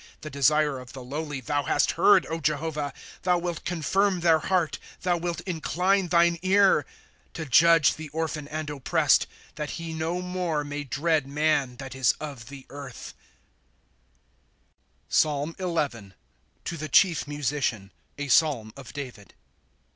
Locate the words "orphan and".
8.09-8.67